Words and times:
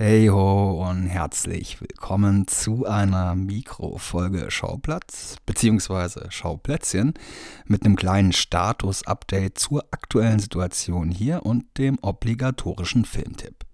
Hey 0.00 0.28
ho 0.28 0.88
und 0.88 1.08
herzlich 1.08 1.80
willkommen 1.80 2.46
zu 2.46 2.86
einer 2.86 3.34
Mikrofolge 3.34 4.48
Schauplatz 4.48 5.34
bzw. 5.44 6.30
Schauplätzchen 6.30 7.14
mit 7.66 7.84
einem 7.84 7.96
kleinen 7.96 8.32
Status-Update 8.32 9.58
zur 9.58 9.86
aktuellen 9.90 10.38
Situation 10.38 11.10
hier 11.10 11.44
und 11.44 11.64
dem 11.78 11.98
obligatorischen 12.00 13.06
Filmtipp. 13.06 13.64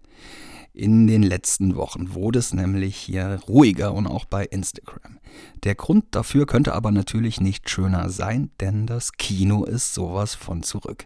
In 0.73 1.07
den 1.07 1.23
letzten 1.23 1.77
Wochen 1.77 2.15
wurde 2.15 2.39
es 2.39 2.55
nämlich 2.55 2.97
hier 2.97 3.41
ruhiger 3.47 3.93
und 3.93 4.07
auch 4.07 4.25
bei 4.25 4.47
Instagram. 4.47 5.19
Der 5.63 5.75
Grund 5.75 6.07
dafür 6.13 6.47
könnte 6.47 6.73
aber 6.73 6.91
natürlich 6.91 7.43
nicht 7.43 7.69
schöner 7.69 8.09
sein, 8.09 8.51
denn 8.61 8.87
das 8.87 9.13
Kino 9.13 9.65
ist 9.65 9.93
sowas 9.93 10.35
von 10.35 10.63
zurück. 10.63 11.05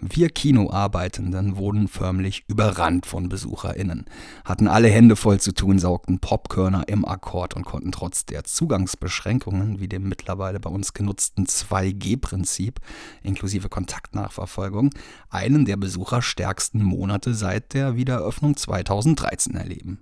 Wir 0.00 0.28
Kinoarbeitenden 0.28 1.56
wurden 1.56 1.88
förmlich 1.88 2.44
überrannt 2.48 3.06
von 3.06 3.28
BesucherInnen, 3.28 4.04
hatten 4.44 4.68
alle 4.68 4.88
Hände 4.88 5.16
voll 5.16 5.40
zu 5.40 5.52
tun, 5.52 5.78
saugten 5.78 6.18
Popkörner 6.18 6.84
im 6.88 7.04
Akkord 7.04 7.54
und 7.54 7.64
konnten 7.64 7.92
trotz 7.92 8.26
der 8.26 8.44
Zugangsbeschränkungen, 8.44 9.80
wie 9.80 9.88
dem 9.88 10.08
mittlerweile 10.08 10.60
bei 10.60 10.70
uns 10.70 10.92
genutzten 10.92 11.46
2G-Prinzip 11.46 12.80
inklusive 13.22 13.68
Kontaktnachverfolgung, 13.68 14.90
einen 15.30 15.64
der 15.64 15.76
besucherstärksten 15.76 16.82
Monate 16.82 17.34
seit 17.34 17.74
der 17.74 17.96
Wiedereröffnung 17.96 18.56
2013 18.56 19.54
erleben. 19.54 20.00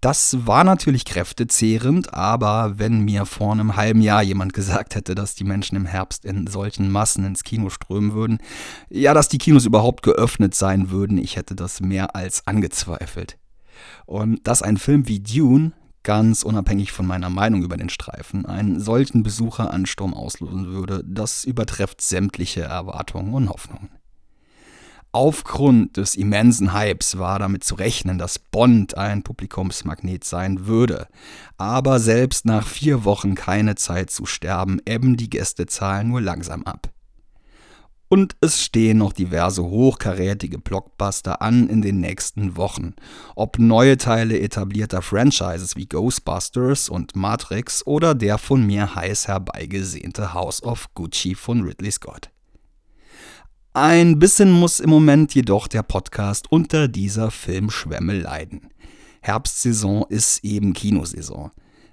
Das 0.00 0.46
war 0.46 0.64
natürlich 0.64 1.06
kräftezehrend, 1.06 2.12
aber 2.12 2.78
wenn 2.78 3.00
mir 3.00 3.24
vor 3.24 3.52
einem 3.52 3.74
halben 3.74 4.02
Jahr 4.02 4.22
jemand 4.22 4.52
gesagt 4.52 4.94
hätte, 4.94 5.14
dass 5.14 5.34
die 5.34 5.44
Menschen 5.44 5.76
im 5.76 5.86
Herbst 5.86 6.26
in 6.26 6.46
solchen 6.46 6.92
Massen 6.92 7.24
ins 7.24 7.42
Kino 7.42 7.70
strömen 7.70 8.12
würden, 8.12 8.38
ja, 8.90 9.14
dass 9.14 9.28
die 9.28 9.38
Kinos 9.38 9.64
überhaupt 9.64 10.02
geöffnet 10.02 10.54
sein 10.54 10.90
würden, 10.90 11.16
ich 11.16 11.36
hätte 11.36 11.54
das 11.54 11.80
mehr 11.80 12.14
als 12.14 12.46
angezweifelt. 12.46 13.38
Und 14.04 14.46
dass 14.46 14.62
ein 14.62 14.76
Film 14.76 15.08
wie 15.08 15.20
Dune, 15.20 15.72
ganz 16.02 16.42
unabhängig 16.42 16.92
von 16.92 17.06
meiner 17.06 17.30
Meinung 17.30 17.62
über 17.62 17.78
den 17.78 17.88
Streifen, 17.88 18.44
einen 18.44 18.78
solchen 18.80 19.22
Besucheransturm 19.22 20.12
auslösen 20.12 20.66
würde, 20.66 21.02
das 21.06 21.44
übertrifft 21.44 22.02
sämtliche 22.02 22.60
Erwartungen 22.60 23.32
und 23.32 23.48
Hoffnungen. 23.48 23.88
Aufgrund 25.14 25.96
des 25.96 26.16
immensen 26.16 26.74
Hypes 26.74 27.18
war 27.18 27.38
damit 27.38 27.62
zu 27.62 27.76
rechnen, 27.76 28.18
dass 28.18 28.40
Bond 28.40 28.96
ein 28.96 29.22
Publikumsmagnet 29.22 30.24
sein 30.24 30.66
würde. 30.66 31.06
Aber 31.56 32.00
selbst 32.00 32.46
nach 32.46 32.66
vier 32.66 33.04
Wochen 33.04 33.36
keine 33.36 33.76
Zeit 33.76 34.10
zu 34.10 34.26
sterben, 34.26 34.80
ebben 34.84 35.16
die 35.16 35.30
Gästezahlen 35.30 36.08
nur 36.08 36.20
langsam 36.20 36.64
ab. 36.64 36.90
Und 38.08 38.34
es 38.40 38.60
stehen 38.60 38.98
noch 38.98 39.12
diverse 39.12 39.62
hochkarätige 39.62 40.58
Blockbuster 40.58 41.40
an 41.40 41.68
in 41.68 41.80
den 41.80 42.00
nächsten 42.00 42.56
Wochen. 42.56 42.94
Ob 43.36 43.60
neue 43.60 43.96
Teile 43.98 44.40
etablierter 44.40 45.00
Franchises 45.00 45.76
wie 45.76 45.86
Ghostbusters 45.86 46.88
und 46.88 47.14
Matrix 47.14 47.86
oder 47.86 48.16
der 48.16 48.36
von 48.36 48.66
mir 48.66 48.96
heiß 48.96 49.28
herbeigesehnte 49.28 50.34
House 50.34 50.60
of 50.64 50.92
Gucci 50.94 51.36
von 51.36 51.62
Ridley 51.62 51.92
Scott. 51.92 52.33
Ein 53.76 54.20
bisschen 54.20 54.52
muss 54.52 54.78
im 54.78 54.88
Moment 54.88 55.34
jedoch 55.34 55.66
der 55.66 55.82
Podcast 55.82 56.52
unter 56.52 56.86
dieser 56.86 57.32
Filmschwemme 57.32 58.12
leiden. 58.12 58.68
Herbstsaison 59.20 60.04
ist 60.08 60.44
eben 60.44 60.74
Kinosaison. 60.74 61.50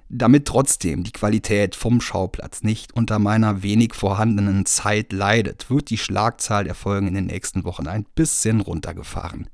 Damit 0.07 0.45
trotzdem 0.45 1.03
die 1.03 1.11
Qualität 1.11 1.75
vom 1.75 1.99
Schauplatz 1.99 2.61
nicht 2.61 2.93
unter 2.93 3.17
meiner 3.17 3.63
wenig 3.63 3.95
vorhandenen 3.95 4.67
Zeit 4.67 5.11
leidet, 5.11 5.71
wird 5.71 5.89
die 5.89 5.97
Schlagzahl 5.97 6.65
der 6.65 6.75
Folgen 6.75 7.07
in 7.07 7.15
den 7.15 7.25
nächsten 7.25 7.63
Wochen 7.63 7.87
ein 7.87 8.05
bisschen 8.13 8.61
runtergefahren. 8.61 9.47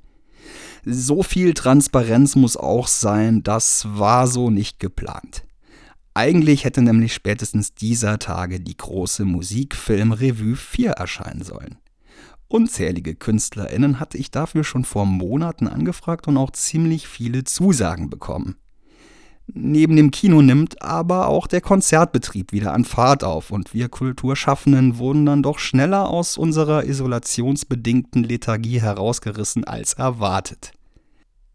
So 0.83 1.23
viel 1.23 1.53
Transparenz 1.53 2.35
muss 2.35 2.57
auch 2.57 2.87
sein, 2.87 3.41
das 3.41 3.87
war 3.97 4.27
so 4.27 4.49
nicht 4.49 4.81
geplant. 4.81 5.45
Eigentlich 6.13 6.65
hätte 6.65 6.81
nämlich 6.81 7.13
spätestens 7.13 7.73
dieser 7.73 8.19
Tage 8.19 8.59
die 8.59 8.75
große 8.75 9.23
Musikfilm-Revue 9.23 10.57
4 10.57 10.91
erscheinen 10.91 11.43
sollen. 11.43 11.77
Unzählige 12.49 13.15
KünstlerInnen 13.15 13.99
hatte 13.99 14.17
ich 14.17 14.31
dafür 14.31 14.63
schon 14.63 14.85
vor 14.85 15.05
Monaten 15.05 15.67
angefragt 15.67 16.27
und 16.27 16.37
auch 16.37 16.51
ziemlich 16.51 17.07
viele 17.07 17.43
Zusagen 17.43 18.09
bekommen. 18.09 18.55
Neben 19.53 19.95
dem 19.95 20.11
Kino 20.11 20.41
nimmt 20.41 20.81
aber 20.81 21.27
auch 21.27 21.47
der 21.47 21.61
Konzertbetrieb 21.61 22.51
wieder 22.51 22.73
an 22.73 22.83
Fahrt 22.83 23.23
auf 23.23 23.49
und 23.49 23.73
wir 23.73 23.87
Kulturschaffenden 23.87 24.97
wurden 24.97 25.25
dann 25.25 25.41
doch 25.41 25.57
schneller 25.57 26.09
aus 26.09 26.37
unserer 26.37 26.83
isolationsbedingten 26.83 28.23
Lethargie 28.23 28.81
herausgerissen 28.81 29.63
als 29.63 29.93
erwartet. 29.93 30.73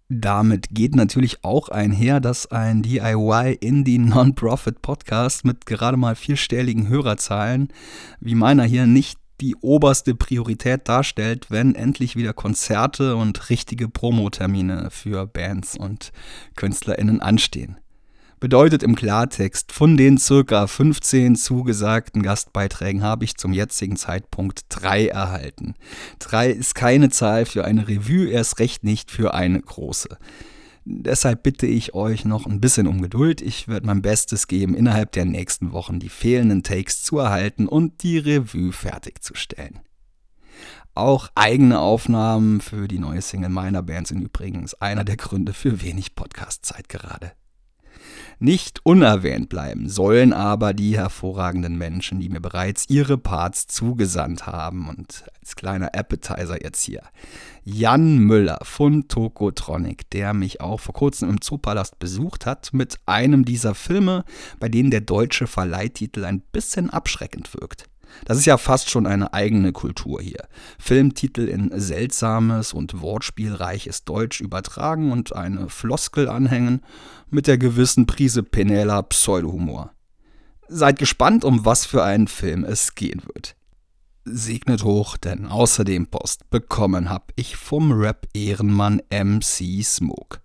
Damit 0.09 0.69
geht 0.71 0.95
natürlich 0.95 1.43
auch 1.43 1.69
einher, 1.69 2.21
dass 2.21 2.51
ein 2.51 2.83
DIY 2.83 3.59
Indie 3.61 3.99
Non-Profit 3.99 4.83
Podcast 4.83 5.45
mit 5.45 5.65
gerade 5.65 5.97
mal 5.97 6.17
vierstelligen 6.17 6.89
Hörerzahlen 6.89 7.69
wie 8.21 8.35
meiner 8.35 8.65
hier 8.65 8.87
nicht 8.87 9.22
die 9.43 9.57
oberste 9.57 10.15
Priorität 10.15 10.89
darstellt, 10.89 11.51
wenn 11.51 11.75
endlich 11.75 12.15
wieder 12.15 12.33
Konzerte 12.33 13.17
und 13.17 13.51
richtige 13.51 13.89
Promotermine 13.89 14.89
für 14.91 15.27
Bands 15.27 15.77
und 15.77 16.13
KünstlerInnen 16.55 17.21
anstehen. 17.21 17.77
Bedeutet 18.39 18.83
im 18.83 18.95
Klartext, 18.95 19.71
von 19.73 19.97
den 19.97 20.19
circa 20.19 20.67
15 20.67 21.37
zugesagten 21.37 22.23
Gastbeiträgen 22.23 23.03
habe 23.03 23.25
ich 23.25 23.37
zum 23.37 23.53
jetzigen 23.53 23.97
Zeitpunkt 23.97 24.63
drei 24.69 25.07
erhalten. 25.07 25.75
Drei 26.19 26.51
ist 26.51 26.75
keine 26.75 27.11
Zahl 27.11 27.45
für 27.45 27.65
eine 27.65 27.87
Revue, 27.87 28.29
erst 28.29 28.59
recht 28.59 28.85
nicht 28.85 29.11
für 29.11 29.35
eine 29.35 29.61
große. 29.61 30.19
Deshalb 30.85 31.45
bitte 31.45 31.67
ich 31.67 31.95
euch 31.95 32.25
noch 32.25 32.47
ein 32.47 32.61
bisschen 32.61 32.87
um 32.89 33.03
Geduld. 33.03 33.41
Ich 33.41 33.69
werde 33.69 33.87
mein 33.87 34.03
Bestes 34.03 34.49
geben, 34.49 34.75
innerhalb 34.75 35.13
der 35.13 35.25
nächsten 35.25 35.73
Wochen 35.73 36.01
die 36.01 36.09
fehlenden 36.09 36.63
Takes 36.63 37.03
zu 37.03 37.19
erhalten 37.19 37.69
und 37.69 38.03
die 38.03 38.19
Revue 38.19 38.73
fertigzustellen. 38.73 39.81
Auch 40.95 41.29
eigene 41.35 41.79
Aufnahmen 41.79 42.61
für 42.61 42.89
die 42.89 42.99
neue 42.99 43.23
Single 43.23 43.49
meiner 43.49 43.83
Band 43.83 44.09
sind 44.09 44.21
übrigens 44.21 44.75
einer 44.75 45.05
der 45.05 45.17
Gründe 45.17 45.55
für 45.55 45.81
wenig 45.81 46.15
Podcast-Zeit 46.15 46.89
gerade. 46.89 47.33
Nicht 48.43 48.81
unerwähnt 48.83 49.49
bleiben 49.49 49.89
sollen 49.89 50.33
aber 50.33 50.75
die 50.75 50.97
hervorragenden 50.97 51.79
Menschen, 51.79 52.19
die 52.19 52.29
mir 52.29 52.41
bereits 52.41 52.87
ihre 52.89 53.17
Parts 53.17 53.69
zugesandt 53.69 54.49
haben. 54.49 54.89
Und 54.89 55.23
als 55.39 55.55
kleiner 55.55 55.95
Appetizer 55.95 56.61
jetzt 56.61 56.83
hier. 56.83 57.03
Jan 57.63 58.19
Müller 58.19 58.59
von 58.65 59.07
Tokotronic, 59.07 60.11
der 60.11 60.35
mich 60.35 60.61
auch 60.61 60.81
vor 60.81 60.93
kurzem 60.93 61.31
im 61.31 61.41
Zoopalast 61.41 62.01
besucht 62.01 62.45
hat, 62.45 62.71
mit 62.73 62.97
einem 63.07 63.45
dieser 63.45 63.77
Filme, 63.77 64.25
bei 64.59 64.69
denen 64.69 64.91
der 64.91 65.03
deutsche 65.03 65.47
Verleihtitel 65.47 66.25
ein 66.25 66.41
bisschen 66.41 66.91
abschreckend 66.91 67.55
wirkt. 67.55 67.85
Das 68.25 68.39
ist 68.39 68.47
ja 68.47 68.57
fast 68.57 68.91
schon 68.91 69.07
eine 69.07 69.33
eigene 69.33 69.73
Kultur 69.73 70.21
hier. 70.21 70.47
Filmtitel 70.79 71.49
in 71.49 71.71
seltsames 71.75 72.73
und 72.73 73.01
wortspielreiches 73.01 74.05
Deutsch 74.05 74.41
übertragen 74.41 75.13
und 75.13 75.35
eine 75.35 75.69
Floskel 75.69 76.29
anhängen 76.29 76.83
mit 77.31 77.47
der 77.47 77.59
gewissen 77.59 78.07
Prise 78.07 78.43
Penela 78.43 79.03
Pseudohumor. 79.03 79.93
Seid 80.69 80.99
gespannt, 80.99 81.45
um 81.45 81.65
was 81.65 81.85
für 81.85 82.03
einen 82.03 82.29
Film 82.29 82.65
es 82.65 82.95
gehen 82.95 83.23
wird. 83.35 83.57
Segnet 84.25 84.85
hoch, 84.85 85.17
denn 85.17 85.47
außerdem 85.47 86.07
Post 86.07 86.49
bekommen 86.49 87.11
hab 87.11 87.33
ich 87.35 87.57
vom 87.57 87.91
Rap-Ehrenmann 87.91 89.03
MC 89.11 89.83
Smoke. 89.83 90.39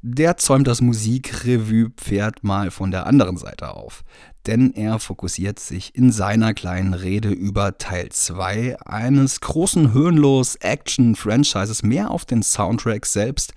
Der 0.00 0.36
zäumt 0.36 0.68
das 0.68 0.80
Musikrevue-Pferd 0.80 2.44
mal 2.44 2.70
von 2.70 2.92
der 2.92 3.06
anderen 3.06 3.36
Seite 3.36 3.74
auf, 3.74 4.04
denn 4.46 4.72
er 4.74 4.98
fokussiert 4.98 5.58
sich 5.58 5.94
in 5.94 6.12
seiner 6.12 6.54
kleinen 6.54 6.94
Rede 6.94 7.30
über 7.30 7.78
Teil 7.78 8.10
2 8.10 8.80
eines 8.84 9.40
großen 9.40 9.92
Höhenlos-Action-Franchises 9.92 11.82
mehr 11.82 12.10
auf 12.10 12.24
den 12.24 12.42
Soundtrack 12.42 13.06
selbst 13.06 13.52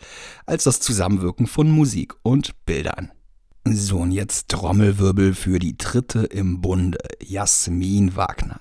als 0.46 0.64
das 0.64 0.80
Zusammenwirken 0.80 1.48
von 1.48 1.70
Musik 1.70 2.16
und 2.24 2.54
Bildern. 2.66 3.12
So, 3.66 4.00
und 4.00 4.12
jetzt 4.12 4.50
Trommelwirbel 4.50 5.34
für 5.34 5.60
die 5.60 5.78
Dritte 5.78 6.24
im 6.24 6.62
Bunde, 6.62 7.00
Jasmin 7.22 8.16
Wagner 8.16 8.60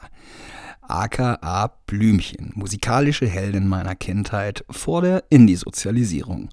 aka 0.88 1.72
Blümchen, 1.86 2.52
musikalische 2.54 3.26
Heldin 3.26 3.68
meiner 3.68 3.94
Kindheit 3.94 4.64
vor 4.70 5.02
der 5.02 5.24
Indie-Sozialisierung. 5.28 6.48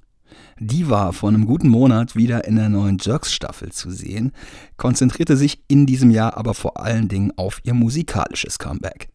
Die 0.60 0.90
war 0.90 1.12
vor 1.12 1.30
einem 1.30 1.46
guten 1.46 1.68
Monat 1.68 2.16
wieder 2.16 2.46
in 2.46 2.56
der 2.56 2.70
neuen 2.70 2.98
Jerks-Staffel 3.00 3.72
zu 3.72 3.92
sehen, 3.92 4.32
konzentrierte 4.78 5.36
sich 5.36 5.64
in 5.68 5.86
diesem 5.86 6.12
Jahr 6.12 6.38
aber 6.38 6.54
vor 6.54 6.80
allen 6.80 7.08
Dingen 7.08 7.34
auf 7.36 7.60
ihr 7.64 7.74
musikalisches 7.74 8.58
Comeback. 8.58 9.10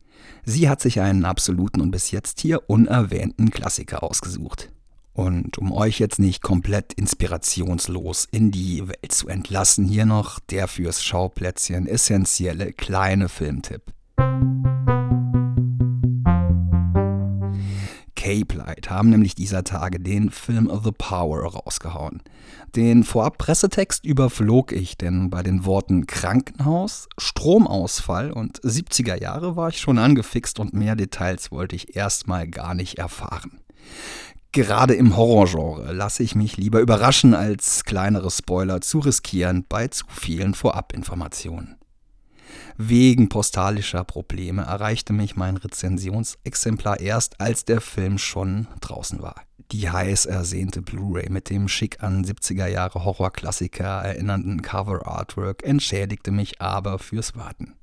Sie 0.44 0.68
hat 0.68 0.80
sich 0.80 1.00
einen 1.00 1.24
absoluten 1.24 1.80
und 1.80 1.90
bis 1.90 2.10
jetzt 2.10 2.40
hier 2.40 2.68
unerwähnten 2.68 3.50
Klassiker 3.50 4.02
ausgesucht. 4.02 4.70
Und 5.12 5.58
um 5.58 5.72
euch 5.72 5.98
jetzt 5.98 6.18
nicht 6.18 6.42
komplett 6.42 6.92
inspirationslos 6.92 8.26
in 8.30 8.50
die 8.50 8.88
Welt 8.88 9.12
zu 9.12 9.28
entlassen, 9.28 9.86
hier 9.86 10.06
noch 10.06 10.38
der 10.40 10.68
fürs 10.68 11.02
Schauplätzchen 11.02 11.86
essentielle 11.86 12.72
kleine 12.72 13.28
Filmtipp. 13.28 13.82
Cape 18.30 18.54
Light 18.54 18.90
haben 18.90 19.10
nämlich 19.10 19.34
dieser 19.34 19.64
Tage 19.64 19.98
den 19.98 20.30
Film 20.30 20.70
The 20.84 20.92
Power 20.92 21.42
rausgehauen. 21.46 22.22
Den 22.76 23.02
Vorab-Pressetext 23.02 24.04
überflog 24.06 24.70
ich, 24.70 24.96
denn 24.96 25.30
bei 25.30 25.42
den 25.42 25.64
Worten 25.64 26.06
Krankenhaus, 26.06 27.08
Stromausfall 27.18 28.30
und 28.30 28.60
70er 28.60 29.20
Jahre 29.20 29.56
war 29.56 29.70
ich 29.70 29.80
schon 29.80 29.98
angefixt 29.98 30.60
und 30.60 30.74
mehr 30.74 30.94
Details 30.94 31.50
wollte 31.50 31.74
ich 31.74 31.96
erstmal 31.96 32.46
gar 32.46 32.76
nicht 32.76 32.98
erfahren. 32.98 33.58
Gerade 34.52 34.94
im 34.94 35.16
Horrorgenre 35.16 35.92
lasse 35.92 36.22
ich 36.22 36.36
mich 36.36 36.56
lieber 36.56 36.78
überraschen, 36.78 37.34
als 37.34 37.82
kleinere 37.82 38.30
Spoiler 38.30 38.80
zu 38.80 39.00
riskieren 39.00 39.64
bei 39.68 39.88
zu 39.88 40.04
vielen 40.08 40.54
Vorabinformationen. 40.54 41.79
Wegen 42.76 43.28
postalischer 43.28 44.04
Probleme 44.04 44.62
erreichte 44.62 45.12
mich 45.12 45.36
mein 45.36 45.56
Rezensionsexemplar 45.56 47.00
erst, 47.00 47.40
als 47.40 47.64
der 47.64 47.80
Film 47.80 48.18
schon 48.18 48.66
draußen 48.80 49.22
war. 49.22 49.42
Die 49.72 49.88
heiß 49.88 50.26
ersehnte 50.26 50.82
Blu-ray 50.82 51.30
mit 51.30 51.48
dem 51.48 51.68
schick 51.68 52.02
an 52.02 52.24
70er 52.24 52.66
Jahre 52.66 53.04
Horrorklassiker 53.04 54.02
erinnernden 54.02 54.62
Cover 54.62 55.06
Artwork 55.06 55.62
entschädigte 55.62 56.32
mich 56.32 56.60
aber 56.60 56.98
fürs 56.98 57.36
Warten. 57.36 57.74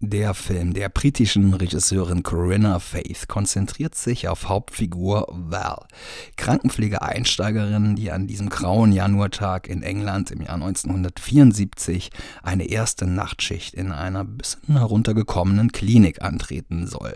Der 0.00 0.32
Film 0.32 0.74
der 0.74 0.90
britischen 0.90 1.54
Regisseurin 1.54 2.22
Corinna 2.22 2.78
Faith 2.78 3.26
konzentriert 3.26 3.96
sich 3.96 4.28
auf 4.28 4.48
Hauptfigur 4.48 5.26
Val, 5.28 5.88
Krankenpflegeeinsteigerin, 6.36 7.96
die 7.96 8.12
an 8.12 8.28
diesem 8.28 8.48
grauen 8.48 8.92
Januartag 8.92 9.66
in 9.66 9.82
England 9.82 10.30
im 10.30 10.42
Jahr 10.42 10.54
1974 10.54 12.10
eine 12.44 12.66
erste 12.68 13.06
Nachtschicht 13.08 13.74
in 13.74 13.90
einer 13.90 14.24
bisschen 14.24 14.78
heruntergekommenen 14.78 15.72
Klinik 15.72 16.22
antreten 16.22 16.86
soll. 16.86 17.14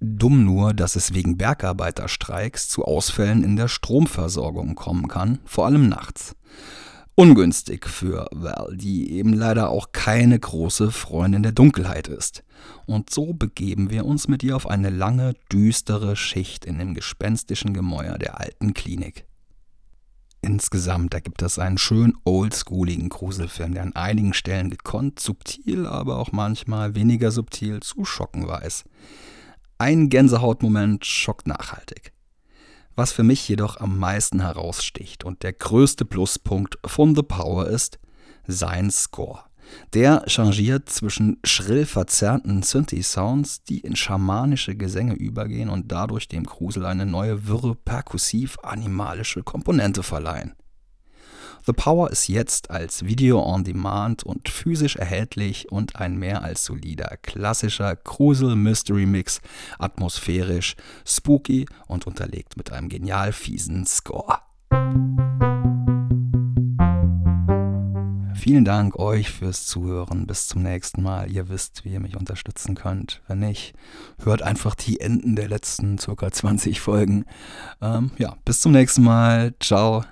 Dumm 0.00 0.44
nur, 0.44 0.74
dass 0.74 0.96
es 0.96 1.14
wegen 1.14 1.38
Bergarbeiterstreiks 1.38 2.68
zu 2.68 2.84
Ausfällen 2.84 3.44
in 3.44 3.54
der 3.54 3.68
Stromversorgung 3.68 4.74
kommen 4.74 5.06
kann, 5.06 5.38
vor 5.44 5.66
allem 5.66 5.88
nachts 5.88 6.34
ungünstig 7.14 7.86
für 7.86 8.26
Val, 8.32 8.76
die 8.76 9.12
eben 9.12 9.32
leider 9.32 9.70
auch 9.70 9.92
keine 9.92 10.38
große 10.38 10.90
Freundin 10.90 11.42
der 11.42 11.52
Dunkelheit 11.52 12.08
ist. 12.08 12.42
Und 12.86 13.10
so 13.10 13.32
begeben 13.32 13.90
wir 13.90 14.06
uns 14.06 14.28
mit 14.28 14.42
ihr 14.42 14.56
auf 14.56 14.66
eine 14.66 14.90
lange, 14.90 15.34
düstere 15.52 16.16
Schicht 16.16 16.64
in 16.64 16.78
dem 16.78 16.94
gespenstischen 16.94 17.74
Gemäuer 17.74 18.18
der 18.18 18.40
alten 18.40 18.74
Klinik. 18.74 19.26
Insgesamt 20.44 21.14
ergibt 21.14 21.40
es 21.42 21.60
einen 21.60 21.78
schön 21.78 22.14
oldschooligen 22.24 23.08
Gruselfilm, 23.08 23.74
der 23.74 23.84
an 23.84 23.94
einigen 23.94 24.34
Stellen 24.34 24.70
gekonnt, 24.70 25.20
subtil, 25.20 25.86
aber 25.86 26.18
auch 26.18 26.32
manchmal 26.32 26.96
weniger 26.96 27.30
subtil 27.30 27.78
zu 27.80 28.04
schocken 28.04 28.48
weiß. 28.48 28.82
Ein 29.78 30.08
Gänsehautmoment 30.08 31.06
schockt 31.06 31.46
nachhaltig. 31.46 32.12
Was 32.94 33.12
für 33.12 33.22
mich 33.22 33.48
jedoch 33.48 33.78
am 33.78 33.98
meisten 33.98 34.40
heraussticht 34.40 35.24
und 35.24 35.42
der 35.42 35.54
größte 35.54 36.04
Pluspunkt 36.04 36.78
von 36.84 37.14
The 37.14 37.22
Power 37.22 37.66
ist 37.66 37.98
sein 38.46 38.90
Score. 38.90 39.40
Der 39.94 40.24
changiert 40.26 40.90
zwischen 40.90 41.38
schrill 41.44 41.86
verzerrten 41.86 42.62
Synthi-Sounds, 42.62 43.64
die 43.64 43.80
in 43.80 43.96
schamanische 43.96 44.76
Gesänge 44.76 45.14
übergehen 45.14 45.70
und 45.70 45.90
dadurch 45.90 46.28
dem 46.28 46.44
Grusel 46.44 46.84
eine 46.84 47.06
neue 47.06 47.46
wirre, 47.46 47.74
perkussiv-animalische 47.74 49.42
Komponente 49.42 50.02
verleihen. 50.02 50.54
The 51.64 51.72
Power 51.72 52.10
ist 52.10 52.26
jetzt 52.26 52.72
als 52.72 53.04
Video 53.04 53.40
on 53.40 53.62
Demand 53.62 54.24
und 54.24 54.48
physisch 54.48 54.96
erhältlich 54.96 55.70
und 55.70 55.94
ein 55.94 56.18
mehr 56.18 56.42
als 56.42 56.64
solider, 56.64 57.16
klassischer 57.22 57.94
Grusel-Mystery-Mix, 57.94 59.40
atmosphärisch, 59.78 60.74
spooky 61.06 61.66
und 61.86 62.08
unterlegt 62.08 62.56
mit 62.56 62.72
einem 62.72 62.88
genial 62.88 63.32
fiesen 63.32 63.86
Score. 63.86 64.38
Vielen 68.34 68.64
Dank 68.64 68.98
euch 68.98 69.30
fürs 69.30 69.64
Zuhören. 69.64 70.26
Bis 70.26 70.48
zum 70.48 70.64
nächsten 70.64 71.00
Mal. 71.00 71.30
Ihr 71.30 71.48
wisst, 71.48 71.84
wie 71.84 71.90
ihr 71.90 72.00
mich 72.00 72.16
unterstützen 72.16 72.74
könnt. 72.74 73.22
Wenn 73.28 73.38
nicht, 73.38 73.74
hört 74.24 74.42
einfach 74.42 74.74
die 74.74 74.98
Enden 74.98 75.36
der 75.36 75.46
letzten 75.46 75.96
ca. 75.98 76.32
20 76.32 76.80
Folgen. 76.80 77.24
Ähm, 77.80 78.10
ja, 78.18 78.36
bis 78.44 78.58
zum 78.58 78.72
nächsten 78.72 79.04
Mal. 79.04 79.54
Ciao. 79.60 80.02